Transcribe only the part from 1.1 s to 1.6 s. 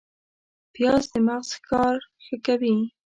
د مغز